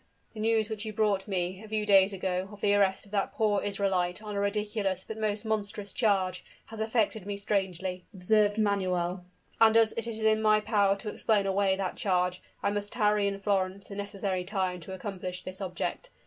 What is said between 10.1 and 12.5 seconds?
in my power to explain away that charge,